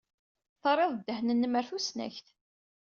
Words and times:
Terriḍ 0.61 0.91
ddehn-nnem 0.95 1.53
ɣer 1.55 1.65
tusnakt. 1.69 2.27